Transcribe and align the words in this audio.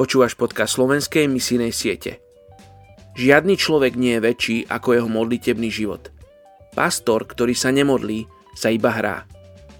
Počúvaš 0.00 0.32
podcast 0.32 0.80
slovenskej 0.80 1.28
misijnej 1.28 1.76
siete. 1.76 2.24
Žiadny 3.20 3.52
človek 3.60 4.00
nie 4.00 4.16
je 4.16 4.24
väčší 4.24 4.56
ako 4.64 4.96
jeho 4.96 5.08
modlitebný 5.12 5.68
život. 5.68 6.08
Pastor, 6.72 7.28
ktorý 7.28 7.52
sa 7.52 7.68
nemodlí, 7.68 8.24
sa 8.56 8.72
iba 8.72 8.96
hrá. 8.96 9.28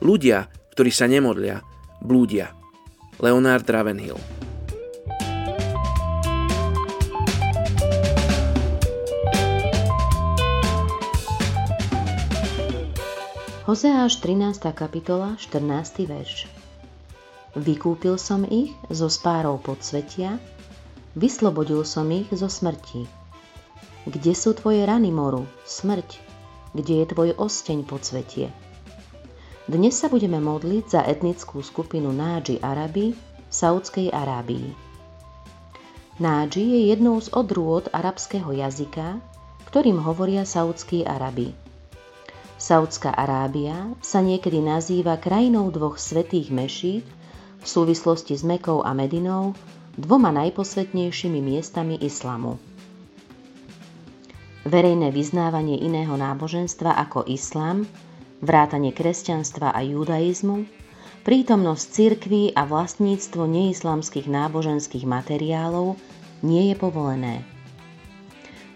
Ľudia, 0.04 0.44
ktorí 0.76 0.92
sa 0.92 1.08
nemodlia, 1.08 1.64
blúdia. 2.04 2.52
Leonard 3.16 3.64
Ravenhill 3.64 4.20
Hozeáš 13.64 14.20
13. 14.20 14.68
kapitola, 14.76 15.40
14. 15.40 16.04
verš. 16.04 16.59
Vykúpil 17.58 18.14
som 18.14 18.46
ich 18.46 18.70
zo 18.94 19.10
spárov 19.10 19.58
podsvetia, 19.58 20.38
vyslobodil 21.18 21.82
som 21.82 22.06
ich 22.14 22.30
zo 22.30 22.46
smrti. 22.46 23.10
Kde 24.06 24.32
sú 24.38 24.54
tvoje 24.54 24.86
rany 24.86 25.10
moru, 25.10 25.50
smrť? 25.66 26.22
Kde 26.78 27.02
je 27.02 27.06
tvoj 27.10 27.34
osteň 27.34 27.82
podsvetie? 27.82 28.54
Dnes 29.66 29.98
sa 29.98 30.06
budeme 30.06 30.38
modliť 30.38 30.84
za 30.86 31.02
etnickú 31.02 31.58
skupinu 31.58 32.14
Nádži 32.14 32.62
Araby 32.62 33.18
v 33.18 33.18
Saudskej 33.50 34.14
Arábii. 34.14 34.70
Nádži 36.22 36.62
je 36.62 36.80
jednou 36.94 37.18
z 37.18 37.34
odrôd 37.34 37.90
arabského 37.90 38.54
jazyka, 38.54 39.18
ktorým 39.66 39.98
hovoria 39.98 40.46
Saudskí 40.46 41.02
Arabi. 41.02 41.50
Saudská 42.60 43.10
Arábia 43.10 43.90
sa 44.04 44.22
niekedy 44.22 44.62
nazýva 44.62 45.18
krajinou 45.18 45.72
dvoch 45.74 45.98
svetých 45.98 46.54
mešít 46.54 47.08
v 47.60 47.66
súvislosti 47.68 48.34
s 48.34 48.42
Mekou 48.42 48.80
a 48.80 48.96
Medinou, 48.96 49.52
dvoma 50.00 50.32
najposvetnejšími 50.32 51.40
miestami 51.44 52.00
islamu. 52.00 52.56
Verejné 54.64 55.08
vyznávanie 55.12 55.80
iného 55.80 56.16
náboženstva 56.16 56.96
ako 57.08 57.24
islám, 57.28 57.88
vrátanie 58.40 58.92
kresťanstva 58.92 59.72
a 59.72 59.80
judaizmu, 59.84 60.68
prítomnosť 61.24 61.84
cirkví 61.88 62.52
a 62.56 62.64
vlastníctvo 62.64 63.44
neislamských 63.44 64.28
náboženských 64.28 65.04
materiálov 65.04 65.96
nie 66.40 66.72
je 66.72 66.76
povolené. 66.76 67.44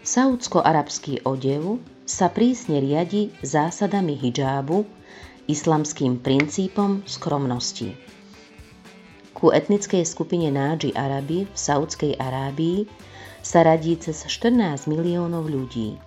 Saudsko-arabský 0.04 1.24
odev 1.24 1.80
sa 2.04 2.28
prísne 2.28 2.84
riadi 2.84 3.32
zásadami 3.40 4.12
hidžábu, 4.20 4.84
islamským 5.48 6.20
princípom 6.20 7.00
skromnosti. 7.08 7.96
Ku 9.44 9.52
etnickej 9.52 10.08
skupine 10.08 10.48
Nádži 10.48 10.96
Araby 10.96 11.44
v 11.44 11.52
Saudskej 11.52 12.16
Arábii 12.16 12.88
sa 13.44 13.60
radí 13.60 13.92
cez 14.00 14.24
14 14.24 14.88
miliónov 14.88 15.52
ľudí. 15.52 16.00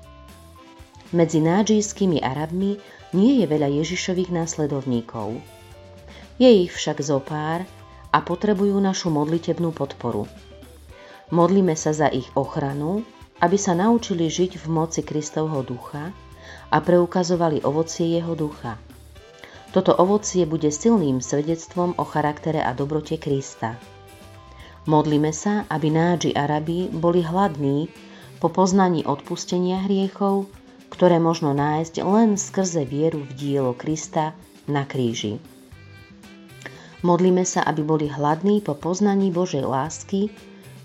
Medzi 1.14 1.46
nádžijskými 1.46 2.18
Arabmi 2.26 2.82
nie 3.14 3.38
je 3.38 3.46
veľa 3.46 3.70
Ježišových 3.78 4.34
následovníkov. 4.34 5.38
Je 6.42 6.50
ich 6.50 6.74
však 6.74 6.98
zo 7.06 7.22
pár 7.22 7.62
a 8.10 8.18
potrebujú 8.26 8.74
našu 8.82 9.14
modlitebnú 9.14 9.70
podporu. 9.70 10.26
Modlíme 11.30 11.78
sa 11.78 11.94
za 11.94 12.10
ich 12.10 12.26
ochranu 12.34 13.06
aby 13.38 13.58
sa 13.58 13.78
naučili 13.78 14.26
žiť 14.34 14.58
v 14.58 14.66
moci 14.66 15.06
Kristovho 15.06 15.62
ducha 15.62 16.10
a 16.74 16.78
preukazovali 16.82 17.62
ovocie 17.62 18.18
jeho 18.18 18.34
ducha. 18.34 18.82
Toto 19.76 19.92
ovocie 19.94 20.48
bude 20.48 20.72
silným 20.72 21.20
svedectvom 21.20 22.00
o 22.00 22.04
charaktere 22.08 22.64
a 22.64 22.72
dobrote 22.72 23.19
Krista. 23.19 23.75
Modlíme 24.88 25.36
sa, 25.36 25.68
aby 25.68 25.91
nádži 25.91 26.31
Arabi 26.31 26.88
boli 26.88 27.19
hladní 27.19 27.91
po 28.40 28.47
poznaní 28.47 29.03
odpustenia 29.03 29.84
hriechov, 29.84 30.47
ktoré 30.88 31.19
možno 31.19 31.52
nájsť 31.52 32.00
len 32.08 32.40
skrze 32.40 32.88
vieru 32.88 33.28
v 33.28 33.31
dielo 33.36 33.75
Krista 33.75 34.31
na 34.64 34.88
kríži. 34.88 35.44
Modlíme 37.03 37.44
sa, 37.44 37.62
aby 37.68 37.84
boli 37.84 38.08
hladní 38.08 38.64
po 38.64 38.74
poznaní 38.74 39.30
Božej 39.30 39.68
lásky, 39.68 40.31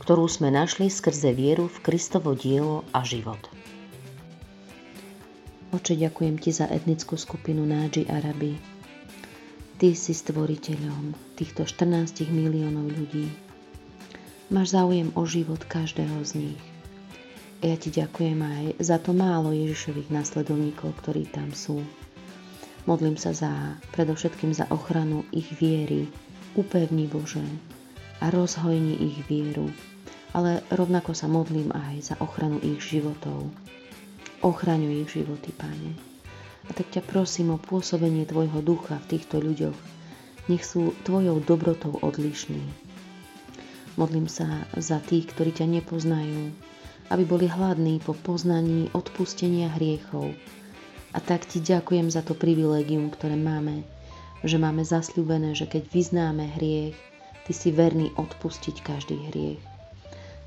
ktorú 0.03 0.27
sme 0.27 0.51
našli 0.51 0.91
skrze 0.91 1.31
vieru 1.31 1.71
v 1.71 1.79
Kristovo 1.87 2.35
dielo 2.35 2.83
a 2.91 3.07
život. 3.07 3.39
Oče, 5.73 5.95
ďakujem 5.97 6.37
Ti 6.37 6.51
za 6.53 6.67
etnickú 6.69 7.15
skupinu 7.17 7.65
Nádži 7.65 8.11
Araby. 8.11 8.72
Ty 9.83 9.99
si 9.99 10.15
stvoriteľom 10.15 11.35
týchto 11.35 11.67
14 11.67 12.31
miliónov 12.31 12.87
ľudí. 12.87 13.27
Máš 14.55 14.79
záujem 14.79 15.11
o 15.19 15.27
život 15.27 15.59
každého 15.67 16.23
z 16.23 16.39
nich. 16.39 16.63
Ja 17.67 17.75
Ti 17.75 17.91
ďakujem 17.91 18.39
aj 18.39 18.65
za 18.79 19.03
to 19.03 19.11
málo 19.11 19.51
Ježišových 19.51 20.15
následovníkov, 20.15 20.95
ktorí 21.03 21.27
tam 21.27 21.51
sú. 21.51 21.83
Modlím 22.87 23.19
sa 23.19 23.35
za, 23.35 23.75
predovšetkým 23.91 24.55
za 24.55 24.71
ochranu 24.71 25.27
ich 25.35 25.51
viery. 25.59 26.07
Upevni 26.55 27.11
Bože 27.11 27.43
a 28.23 28.31
rozhojni 28.31 29.03
ich 29.03 29.19
vieru 29.27 29.67
ale 30.33 30.65
rovnako 30.73 31.13
sa 31.13 31.29
modlím 31.29 31.73
aj 31.73 32.13
za 32.13 32.15
ochranu 32.25 32.57
ich 32.65 32.81
životov. 32.81 33.53
Ochraňuj 34.41 35.05
ich 35.07 35.11
životy, 35.13 35.53
Pane. 35.53 36.12
A 36.67 36.71
tak 36.77 36.91
ťa 36.95 37.03
prosím 37.03 37.55
o 37.55 37.59
pôsobenie 37.59 38.27
Tvojho 38.27 38.63
ducha 38.63 38.99
v 39.03 39.17
týchto 39.17 39.43
ľuďoch. 39.43 39.79
Nech 40.47 40.63
sú 40.63 40.95
Tvojou 41.03 41.43
dobrotou 41.43 41.99
odlišní. 41.99 42.63
Modlím 43.99 44.31
sa 44.31 44.67
za 44.79 45.03
tých, 45.03 45.31
ktorí 45.31 45.53
ťa 45.53 45.67
nepoznajú, 45.69 46.55
aby 47.11 47.25
boli 47.27 47.47
hladní 47.51 48.01
po 48.01 48.15
poznaní 48.15 48.89
odpustenia 48.95 49.69
hriechov. 49.75 50.33
A 51.13 51.19
tak 51.21 51.45
ti 51.45 51.61
ďakujem 51.61 52.09
za 52.09 52.25
to 52.25 52.33
privilégium, 52.33 53.13
ktoré 53.13 53.37
máme, 53.37 53.85
že 54.47 54.57
máme 54.57 54.87
zasľúbené, 54.87 55.53
že 55.53 55.69
keď 55.69 55.91
vyznáme 55.93 56.57
hriech, 56.57 56.97
Ty 57.43 57.53
si 57.59 57.75
verný 57.75 58.15
odpustiť 58.15 58.87
každý 58.87 59.19
hriech 59.35 59.73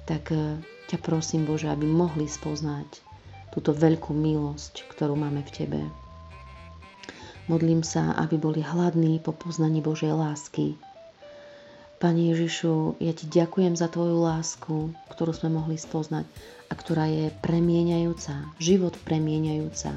tak 0.06 0.30
e, 0.32 0.62
ťa 0.88 1.02
prosím 1.02 1.50
Bože, 1.50 1.68
aby 1.68 1.90
mohli 1.90 2.30
spoznať 2.30 3.02
túto 3.52 3.74
veľkú 3.74 4.14
milosť, 4.14 4.86
ktorú 4.94 5.18
máme 5.18 5.42
v 5.42 5.52
Tebe. 5.52 5.82
Modlím 7.46 7.86
sa, 7.86 8.18
aby 8.18 8.42
boli 8.42 8.66
hladní 8.66 9.22
po 9.22 9.30
poznaní 9.30 9.82
Božej 9.82 10.14
lásky. 10.14 10.78
Pane 12.02 12.34
Ježišu, 12.34 12.98
ja 12.98 13.14
Ti 13.14 13.30
ďakujem 13.30 13.78
za 13.78 13.86
Tvoju 13.86 14.18
lásku, 14.18 14.92
ktorú 15.14 15.32
sme 15.32 15.54
mohli 15.54 15.78
spoznať 15.78 16.26
a 16.70 16.74
ktorá 16.74 17.06
je 17.06 17.30
premieňajúca, 17.46 18.58
život 18.58 18.98
premieňajúca. 19.06 19.94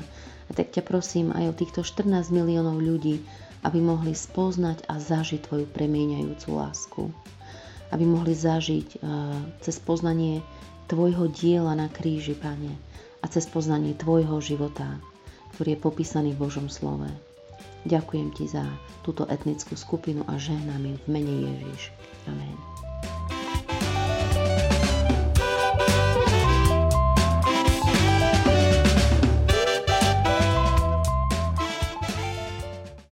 A 0.49 0.51
tak 0.53 0.77
ťa 0.77 0.85
prosím 0.85 1.33
aj 1.33 1.53
o 1.53 1.57
týchto 1.57 1.81
14 1.85 2.29
miliónov 2.29 2.81
ľudí, 2.81 3.25
aby 3.65 3.81
mohli 3.81 4.13
spoznať 4.13 4.85
a 4.85 5.01
zažiť 5.01 5.49
Tvoju 5.49 5.67
premieňajúcu 5.73 6.49
lásku 6.53 7.09
aby 7.89 8.05
mohli 8.05 8.37
zažiť 8.37 8.89
eh, 8.97 9.01
cez 9.65 9.77
poznanie 9.81 10.45
Tvojho 10.89 11.29
diela 11.29 11.77
na 11.77 11.93
kríži, 11.93 12.33
Pane, 12.33 12.73
a 13.21 13.27
cez 13.29 13.45
poznanie 13.45 13.93
Tvojho 13.93 14.41
života, 14.41 14.97
ktorý 15.57 15.77
je 15.77 15.85
popísaný 15.85 16.31
v 16.33 16.49
Božom 16.49 16.73
slove. 16.73 17.28
Ďakujem 17.87 18.35
Ti 18.35 18.45
za 18.51 18.65
túto 19.07 19.29
etnickú 19.31 19.79
skupinu 19.79 20.27
a 20.27 20.41
žehnám 20.41 20.83
im 20.83 20.97
v 20.99 21.07
mene 21.07 21.35
Ježiš. 21.47 21.95
Amen. 22.27 22.88